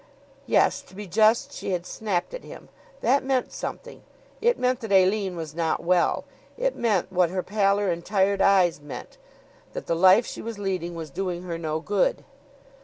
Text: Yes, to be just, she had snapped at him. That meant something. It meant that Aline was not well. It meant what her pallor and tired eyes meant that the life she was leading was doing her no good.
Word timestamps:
Yes, 0.47 0.81
to 0.81 0.95
be 0.95 1.05
just, 1.05 1.53
she 1.53 1.73
had 1.73 1.85
snapped 1.85 2.33
at 2.33 2.43
him. 2.43 2.69
That 3.01 3.23
meant 3.23 3.51
something. 3.51 4.01
It 4.41 4.57
meant 4.57 4.79
that 4.79 4.91
Aline 4.91 5.35
was 5.35 5.53
not 5.53 5.83
well. 5.83 6.25
It 6.57 6.75
meant 6.75 7.11
what 7.11 7.29
her 7.29 7.43
pallor 7.43 7.91
and 7.91 8.03
tired 8.03 8.41
eyes 8.41 8.81
meant 8.81 9.19
that 9.73 9.85
the 9.85 9.95
life 9.95 10.25
she 10.25 10.41
was 10.41 10.57
leading 10.57 10.95
was 10.95 11.11
doing 11.11 11.43
her 11.43 11.59
no 11.59 11.81
good. 11.81 12.23